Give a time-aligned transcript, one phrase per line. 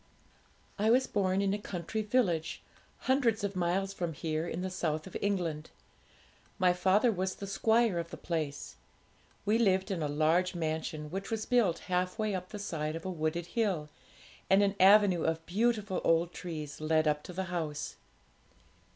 [0.79, 2.63] 'I was born in a country village,
[3.01, 5.69] hundreds of miles from here, in the south of England.
[6.57, 8.77] My father was the squire of the place.
[9.45, 13.05] We lived in a large mansion, which was built half way up the side of
[13.05, 13.89] a wooded hill,
[14.49, 17.97] and an avenue of beautiful old trees led up to the house.